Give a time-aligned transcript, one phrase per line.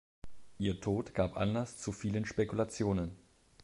[0.57, 3.15] Ihr Tod gab Anlass zu vielen Spekulationen.